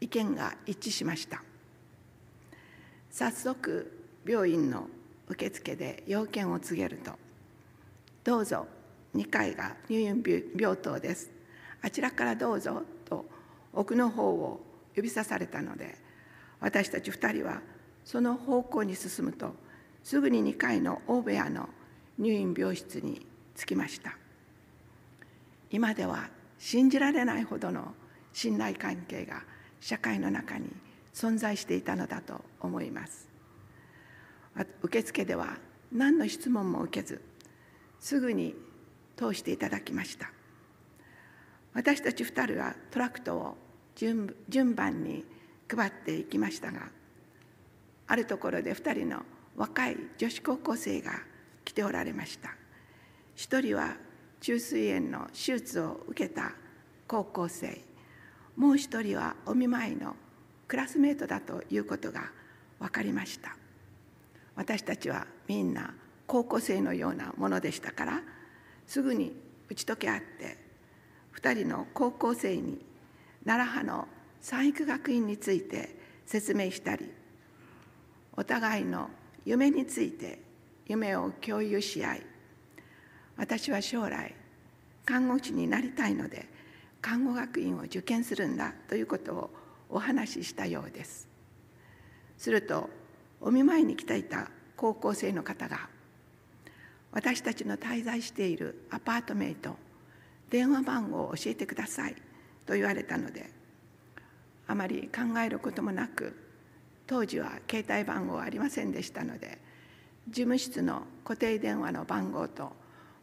[0.00, 1.42] 意見が一致しました。
[3.10, 3.92] 早速
[4.26, 4.88] 病院の
[5.28, 7.12] 受付で要件を告げると
[8.24, 8.66] 「どうぞ
[9.14, 10.22] 2階が入院
[10.56, 11.30] 病棟です。
[11.82, 13.26] あちらからどうぞ」と
[13.72, 14.64] 奥の方を
[14.94, 15.96] 指さされたので
[16.62, 17.60] 私たち2人は
[18.04, 19.54] その方向に進むと
[20.02, 21.68] すぐに2階の大部屋の
[22.18, 24.16] 入院病室に着きました。
[25.70, 27.94] 今では信じられないほどの
[28.32, 29.42] 信頼関係が
[29.80, 30.68] 社会の中に
[31.12, 33.28] 存在していたのだと思います。
[34.82, 35.56] 受付では
[35.90, 37.20] 何の質問も受けず
[37.98, 38.54] すぐに
[39.16, 40.30] 通していただきました。
[41.74, 43.56] 私たち2人はトラクトを
[43.96, 45.24] 順番に
[45.74, 46.90] 配っていきましたが
[48.06, 49.22] あるところで2人の
[49.56, 51.12] 若い女子高校生が
[51.64, 52.50] 来ておられました。
[53.34, 53.96] 一人は
[54.40, 56.52] 虫垂炎の手術を受けた
[57.06, 57.80] 高校生。
[58.56, 60.16] もう一人はお見舞いの
[60.68, 62.30] クラスメートだということが
[62.78, 63.56] 分かりました。
[64.56, 65.94] 私たちはみんな
[66.26, 68.22] 高校生のようなものでしたから
[68.86, 69.34] すぐに
[69.70, 70.58] 打ち解け合って
[71.40, 72.84] 2人の高校生に
[73.46, 74.08] 奈良派の
[74.42, 77.10] 三育学院について説明したり
[78.36, 79.08] お互いの
[79.46, 80.40] 夢について
[80.86, 82.22] 夢を共有し合い
[83.36, 84.34] 私は将来
[85.04, 86.48] 看護師になりたいので
[87.00, 89.50] 看護学院を受験するんだということを
[89.88, 91.28] お話ししたようです。
[92.38, 92.88] すると
[93.40, 95.88] お見舞いに来ていた高校生の方が
[97.12, 99.76] 私たちの滞在しているアパートメイト
[100.50, 102.16] 電話番号を教えてください
[102.66, 103.61] と言われたので
[104.66, 106.36] あまり考えることもなく
[107.06, 109.58] 当時は携帯番号ありませんでしたので
[110.28, 112.72] 事務室の固定電話の番号と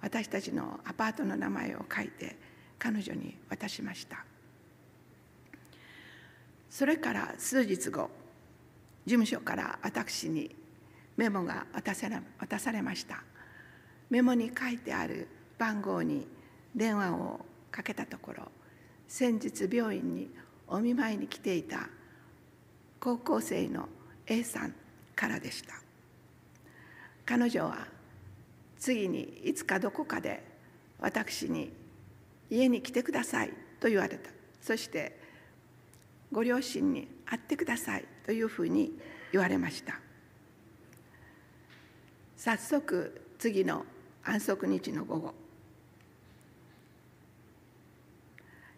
[0.01, 2.35] 私たちのアパートの名前を書いて
[2.77, 4.23] 彼女に渡しました。
[6.69, 8.09] それから数日後
[9.05, 10.55] 事務所から私に
[11.17, 13.23] メモが渡され渡されました。
[14.09, 15.27] メモに書いてある
[15.57, 16.27] 番号に
[16.75, 18.51] 電話をかけたところ
[19.07, 20.29] 先日病院に
[20.69, 21.89] お見舞いに来ていた
[22.99, 23.89] 高校生の
[24.27, 24.73] A さん
[25.15, 25.73] からでした。
[27.25, 27.87] 彼女は
[28.77, 30.43] 次にいつかどこかで
[30.99, 31.71] 私に
[32.49, 34.29] 家に来てくださいと言われた。
[34.61, 35.17] そして
[36.31, 38.93] ご両親に会ってくださいというふうに
[39.31, 39.99] 言われました。
[42.37, 43.85] 早速次の
[44.23, 45.33] 安息日の午後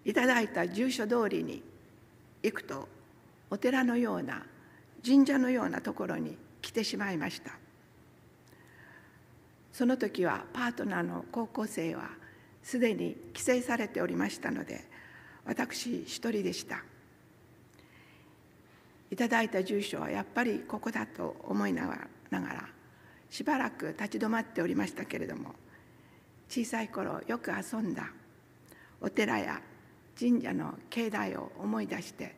[0.06, 1.71] いただいた住所通りに
[2.44, 2.88] 行くと
[3.50, 4.44] お寺のような
[5.06, 7.52] 神社のようなところに来てしまいました。
[9.74, 12.10] その時はパートナーの高校生は
[12.62, 14.84] すでに帰省されておりましたので
[15.46, 16.84] 私一人でした。
[19.12, 21.96] いただいた住所はやっぱりここだと思いなが
[22.32, 22.70] ら
[23.30, 25.54] しばらく立ち止まっておりましたけれども
[26.48, 28.10] 小さい頃よく遊んだ
[29.02, 29.62] お寺や
[30.22, 32.36] 神社の境内を思い出して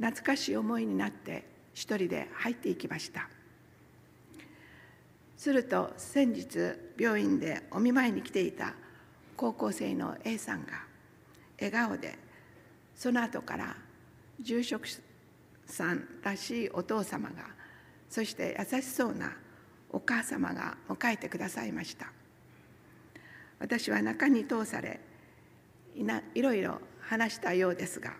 [0.00, 1.44] 懐かしい思いになって
[1.74, 3.28] 一人で入っていきました。
[5.36, 6.58] すると先日
[6.98, 8.74] 病院でお見舞いに来ていた
[9.36, 10.72] 高校生の A さんが
[11.60, 12.18] 笑顔で
[12.96, 13.76] その後から
[14.40, 14.88] 住職
[15.66, 17.44] さんらしいお父様が
[18.10, 19.36] そして優しそうな
[19.90, 22.10] お母様が迎えてくださいました。
[23.60, 24.98] 私は中に通され
[26.34, 28.14] いろいろ話したようですが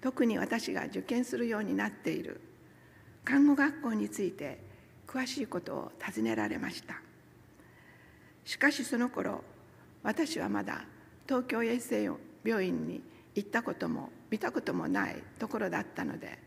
[0.00, 2.40] 特に私が受験するようになっている
[3.24, 4.58] 看護学校について
[5.06, 6.94] 詳しいことを尋ねられました。
[8.44, 9.44] しかしその頃
[10.02, 10.84] 私はまだ
[11.28, 12.10] 東京衛生
[12.44, 13.00] 病院に
[13.34, 16.38] 行ったことも見たこともないところだったので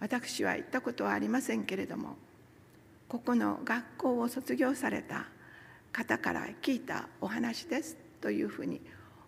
[0.00, 2.16] 私は行ったことはありませんけれども
[3.08, 5.26] ここの学校を卒業された
[5.92, 8.80] 方から聞いたお話ですというふうに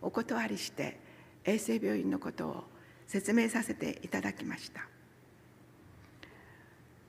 [0.04, 1.00] お断りして
[1.44, 2.64] 衛生病院のことを
[3.06, 4.86] 説明させていただきました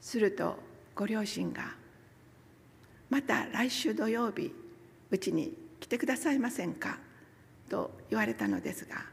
[0.01, 0.57] すると
[0.95, 1.75] ご両親が
[3.09, 4.53] 「また来週土曜日
[5.11, 6.99] うちに来てくださいませんか?」
[7.69, 9.05] と言われたのですが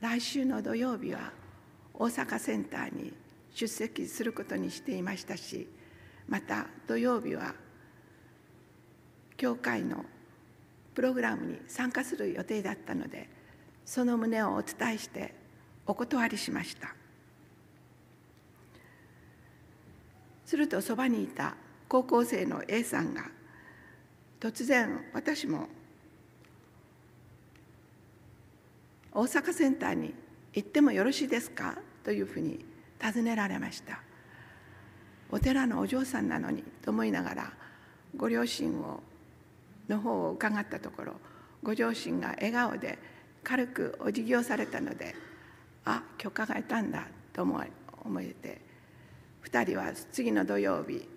[0.00, 1.32] 来週の土曜日は
[1.94, 3.12] 大阪センターに
[3.50, 5.68] 出席することにしていましたし
[6.28, 7.54] また土曜日は
[9.36, 10.04] 教会の
[10.96, 13.28] プログラムに参加する予定だったので
[13.84, 15.34] その旨をお伝えして
[15.86, 16.94] お断りしました。
[20.46, 21.54] するとそばにいた
[21.86, 23.30] 高校生の A さんが
[24.40, 25.68] 突然私も
[29.12, 30.14] 大阪センターに
[30.54, 32.64] 行ってもよろしいですかというふうに
[32.98, 34.00] 尋ねられました。
[35.30, 37.52] お寺のお嬢さんなのにと思いながら
[38.16, 39.02] ご両親を
[39.88, 41.12] の方を伺ったところ
[41.62, 42.98] ご両親が笑顔で
[43.42, 45.14] 軽くお辞儀をされたので
[45.84, 47.62] あ許可が得たんだと思
[48.04, 48.60] 思えて
[49.44, 51.08] 2人は次の土曜日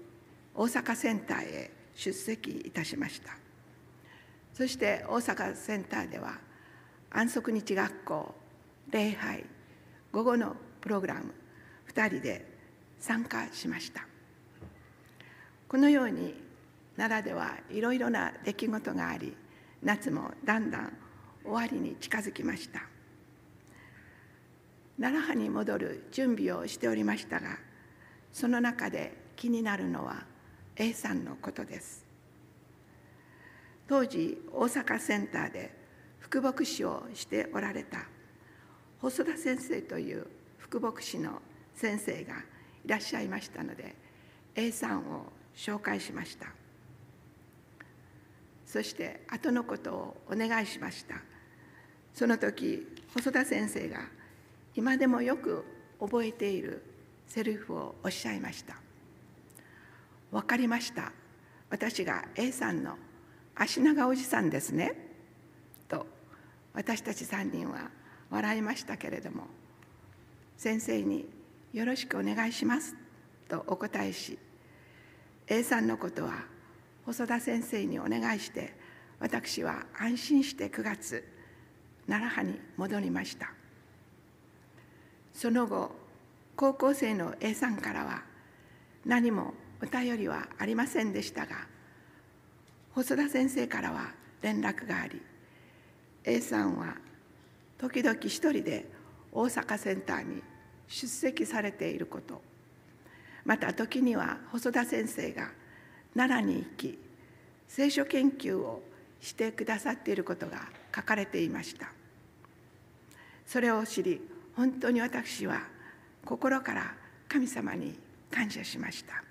[0.56, 3.32] 大阪センターへ出席いたしました。
[4.54, 6.38] そして大阪センターでは
[7.12, 8.36] 安息日学校
[8.92, 9.46] 礼拝
[10.12, 11.34] 午後のプログラム
[11.94, 12.46] 2人で
[13.00, 14.06] 参加しました。
[15.68, 16.36] このように
[17.00, 19.34] 奈良ではいろいろな出来事があり
[19.82, 20.94] 夏もだんだん
[21.46, 22.82] 終わりに近づきました。
[25.00, 27.58] 奈良派に戻る準備をしておりましたが
[28.34, 30.26] その中で気になるのは
[30.76, 32.06] A さんのことです。
[33.88, 35.74] 当時大阪センターで
[36.20, 38.00] 副牧師をしておられた
[39.00, 40.28] 細田先生という
[40.58, 41.42] 副牧師の
[41.74, 42.34] 先生が
[42.84, 43.96] いらっしゃいましたので
[44.54, 46.59] A さんを紹介しました。
[48.70, 51.16] そして後のことをお願いしました。
[52.14, 54.02] その時細田先生が
[54.76, 55.66] 今でもよく
[56.00, 56.84] 覚えている
[57.28, 58.76] セリフをおっしゃいました
[60.32, 61.12] 「分かりました。
[61.70, 62.98] 私が A さんの
[63.56, 64.94] 足長おじさんですね」
[65.90, 66.06] と
[66.74, 67.90] 私たち3人は
[68.30, 69.48] 笑いましたけれども
[70.58, 71.28] 先生に
[71.74, 72.96] 「よろしくお願いします」
[73.50, 74.38] とお答えし
[75.48, 76.59] A さんのことは
[77.10, 78.72] 細田先生にお願いして
[79.20, 81.28] 私は安心して9月
[82.08, 83.52] 奈良派に戻りました。
[85.34, 85.90] その後
[86.56, 88.22] 高校生の A さんからは
[89.08, 91.56] 何もお便りはありませんでしたが
[92.94, 94.12] 細田先生からは
[94.44, 95.20] 連絡があり
[96.26, 96.94] A さんは
[97.80, 98.86] 時々一人で
[99.32, 100.44] 大阪センターに
[100.88, 102.40] 出席されていること。
[103.46, 105.50] また時には細田先生が
[106.16, 106.98] 奈良に行き
[107.68, 108.82] 聖書研究を
[109.22, 111.92] してくださっていることが書かれていました。
[113.46, 114.22] それを知り
[114.56, 115.62] 本当に私は
[116.26, 116.94] 心から
[117.28, 117.98] 神様に
[118.32, 119.24] 感謝しました。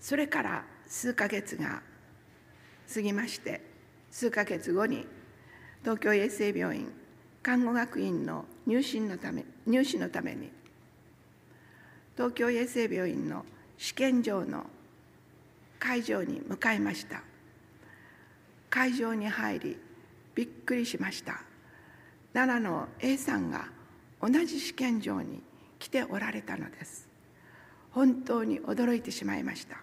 [0.00, 1.80] それから数ヶ月が
[2.92, 3.60] 過ぎまして
[4.10, 5.06] 数ヶ月後に
[5.82, 6.92] 東京衛生病院
[7.42, 10.50] 看護学院の入試のため入試のために
[12.16, 13.44] 東京衛生病院の
[13.82, 14.64] 試験場の
[15.80, 17.20] 会場に向かいました。
[18.70, 19.76] 会場に入り
[20.36, 21.42] びっくりしました。
[22.32, 23.66] 奈良の A さんが
[24.20, 25.42] 同じ試験場に
[25.80, 27.08] 来ておられたのです。
[27.90, 29.78] 本当に驚いてしまいました。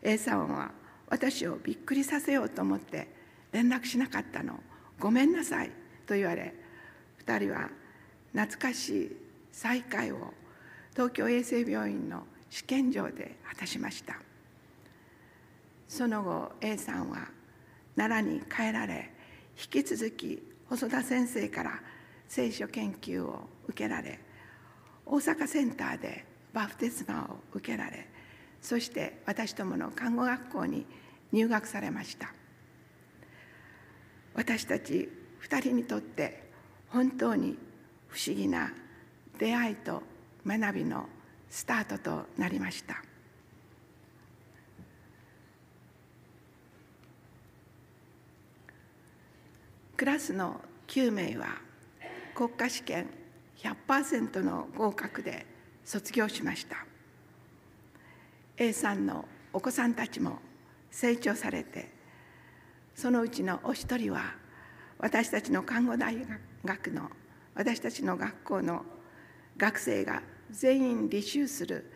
[0.00, 0.70] A さんは
[1.10, 3.06] 私をびっくりさせようと思って
[3.52, 4.60] 連絡しなかったの。
[4.98, 5.70] ごめんなさい
[6.06, 6.54] と言われ
[7.26, 7.68] 2人は
[8.32, 9.16] 懐かしい
[9.52, 10.32] 再会を
[10.92, 14.16] 東京衛生病院の試験場で果たしました。
[15.88, 17.28] その後 A さんは
[17.96, 19.10] 奈良に帰られ
[19.58, 21.80] 引き続き細田先生から
[22.28, 24.20] 聖書研究を受けられ
[25.06, 28.06] 大阪センターでバプテスマを受けられ
[28.60, 30.84] そして私どもの看護学校に
[31.32, 32.32] 入学されました。
[34.34, 35.08] 私たち
[35.42, 36.48] 2人にとって
[36.90, 37.56] 本当に
[38.08, 38.72] 不思議な
[39.38, 40.02] 出会いと
[40.46, 41.06] 学びの
[41.50, 43.02] スタートとなりました。
[49.96, 51.56] クラスの9名は
[52.34, 53.08] 国家試験
[53.56, 55.44] 100%の合格で
[55.84, 56.86] 卒業しました。
[58.56, 60.38] A さんのお子さんたちも
[60.90, 61.90] 成長されて
[62.94, 64.34] そのうちのお一人は
[64.98, 66.16] 私たちの看護大
[66.64, 67.10] 学の
[67.54, 68.84] 私たちの学校の
[69.56, 71.90] 学生が全員履修する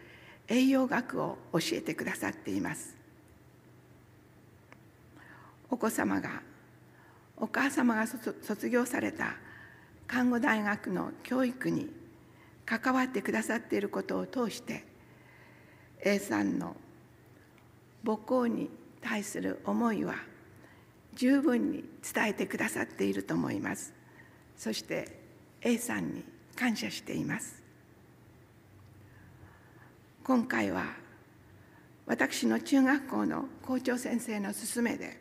[0.48, 2.96] 栄養学を教えてくださっています。
[5.70, 6.42] お子様が
[7.36, 9.36] お母様が卒業された
[10.06, 11.88] 看護大学の教育に
[12.66, 14.84] 関わってくださっていることを通して
[16.04, 16.76] A さんの
[18.04, 18.68] 母校に
[19.00, 20.16] 対する思いは
[21.14, 21.84] 十分に
[22.14, 23.94] 伝えてくださっていると思います。
[24.56, 25.18] そして
[25.62, 26.24] A さんに
[26.54, 27.61] 感謝しています。
[30.24, 30.84] 今回は
[32.06, 35.18] 私の中学校の校長先生の勧めで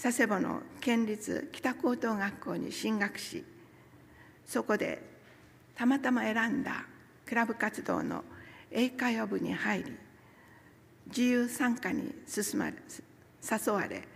[0.00, 3.44] 佐世保の県立北高等学校に進学し
[4.46, 5.02] そこで
[5.74, 6.86] たまたま選んだ
[7.26, 8.22] クラブ活動の
[8.70, 9.96] 英会話部に入り
[11.08, 12.74] 自由参加に進まれ
[13.42, 14.06] 誘われ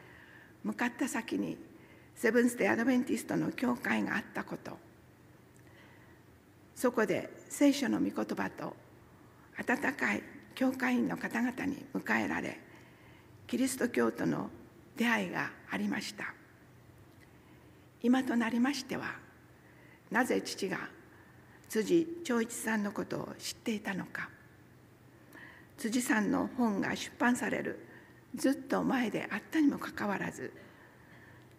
[0.62, 1.56] 向かった先に
[2.14, 4.76] セブンス・デ・アドベンティストの教会があったこと。
[6.80, 8.74] そこで聖書の御言葉と
[9.58, 10.22] 温かい
[10.54, 12.60] 教会員の方々に迎えられ
[13.46, 14.50] キリスト教との
[14.96, 16.34] 出会いがありました。
[18.02, 19.16] 今となりましては
[20.10, 20.78] なぜ父が
[21.68, 24.28] 辻長一さんのことを知っていたのか。
[25.78, 27.78] 辻さんの本が出版される
[28.34, 30.52] ずっと前であったにもかかわらず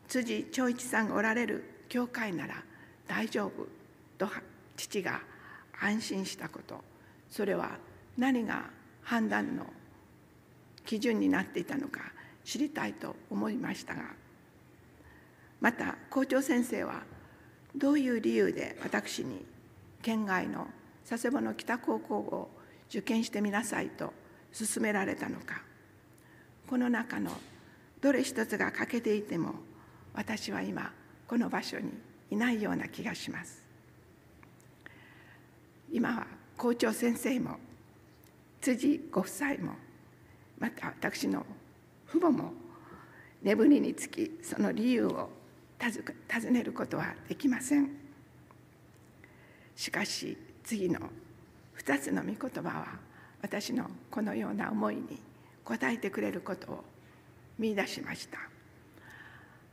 [0.08, 2.64] 辻長一さんがおられる教会なら
[3.08, 3.68] 大丈夫
[4.20, 4.32] と
[4.78, 5.22] 父が
[5.82, 6.91] 安心したこと。
[7.32, 7.72] それは
[8.18, 8.66] 何が
[9.02, 9.66] 判断の
[10.86, 12.02] 基準になっていたのか
[12.44, 14.04] 知りたいと思いましたが
[15.60, 17.02] また校長先生は
[17.76, 19.46] どういう理由で私に
[20.02, 20.68] 県外の
[21.08, 22.50] 佐世保の北高校を
[22.90, 24.14] 受験してみなさいと
[24.52, 25.62] 勧められたのか。
[26.68, 27.32] この中の
[28.02, 29.56] どれ一つが欠けていても
[30.14, 30.92] 私は今
[31.28, 31.92] この場所に
[32.30, 33.66] いないような気がします。
[35.92, 36.28] 今は
[36.62, 37.58] 校長先生も
[38.62, 39.74] 辻ご夫妻も
[40.60, 41.44] また私の
[42.08, 42.54] 父母も
[43.42, 45.30] 眠りにつきその理由を
[45.80, 47.90] 尋ねることはできません。
[49.76, 51.00] しかし次の
[51.80, 53.00] 2つの御言葉は
[53.42, 55.20] 私のこのような思いに
[55.66, 56.84] 応えてくれることを
[57.58, 58.38] 見いだしました。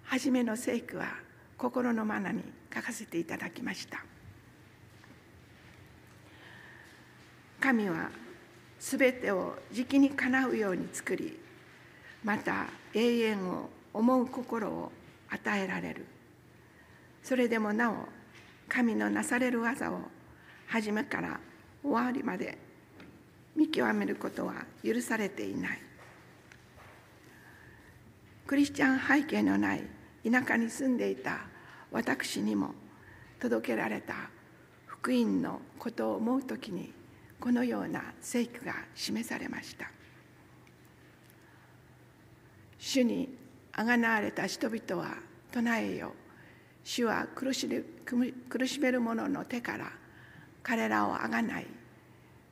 [0.04, 1.18] 初めの聖句は
[1.58, 2.42] 心のマナに
[2.74, 4.02] 書かせていただきました。
[7.60, 8.10] 神は
[8.78, 11.38] すべてをじきにかなうように作り
[12.22, 14.92] また永遠を思う心を
[15.30, 16.06] 与えられる。
[17.22, 17.94] それでもなお
[18.68, 20.00] 神のなされる技を
[20.66, 21.40] 初めから
[21.82, 22.58] 終わりまで
[23.56, 24.54] 見極めることは
[24.84, 25.78] 許されていない。
[28.46, 29.84] クリスチャン背景のない
[30.24, 31.40] 田舎に住んでいた
[31.92, 32.70] 私にも
[33.38, 34.14] 届けられた
[34.86, 36.92] 福音のことを思う時に
[37.40, 39.90] このような聖句が示されました。
[42.78, 43.28] 主に
[43.72, 45.16] あがなわれた人々は
[45.52, 46.14] 唱えよ。
[46.84, 47.68] 主は苦し
[48.80, 49.92] める者の手から
[50.62, 51.66] 彼らをあがない。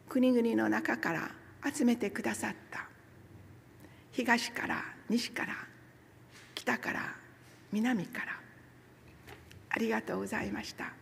[0.09, 1.31] 国々の中から
[1.73, 2.87] 集めてくださった。
[4.13, 5.55] 東から西から
[6.55, 7.15] 北から
[7.73, 8.37] 南から。
[9.69, 10.93] ありがとうございました。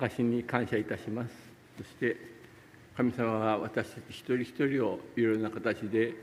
[0.00, 1.34] 証に感謝いたします。
[1.76, 2.16] そして
[2.96, 6.14] 神様は私たち一人一人をいろいろな形で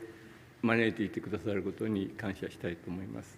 [0.61, 3.38] 招いていてくださることに感謝したいと思います。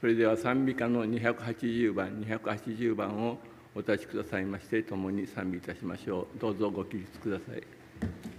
[0.00, 3.38] それでは賛美歌の280番、280番を
[3.74, 6.38] お立ちくださいまして、共に賛美いたしましょう。
[6.38, 8.29] どうぞご起立ください。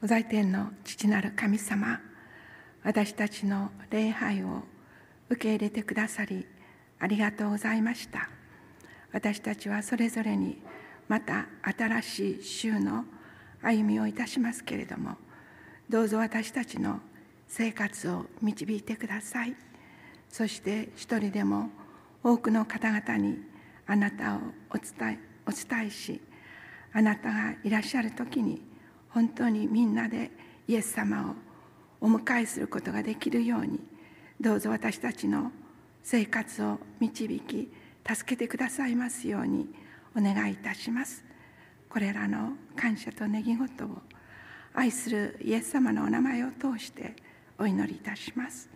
[0.00, 1.98] ご在天の父なる神様
[2.84, 4.62] 私たちの礼拝を
[5.28, 6.46] 受け入れてくださり
[7.00, 8.30] ありがとうございました。
[9.12, 10.62] 私たちはそれぞれに
[11.08, 13.06] また新しい週の
[13.60, 15.16] 歩みをいたしますけれども
[15.90, 17.00] どうぞ私たちの
[17.48, 19.56] 生活を導いてください。
[20.28, 21.70] そして一人でも
[22.22, 23.38] 多くの方々に
[23.88, 24.38] あなたを
[24.70, 26.20] お伝えお伝えし
[26.92, 28.67] あなたがいらっしゃる時に
[29.18, 30.30] 本当にみんなで
[30.68, 31.34] イエス様
[32.00, 33.80] をお迎えすることができるように
[34.40, 35.50] どうぞ私たちの
[36.04, 37.68] 生活を導き
[38.08, 39.66] 助けてくださいますように
[40.16, 41.24] お願いいたします。
[41.90, 43.98] これらの感謝と願い事を
[44.72, 47.16] 愛するイエス様のお名前を通して
[47.58, 48.70] お祈りいたします。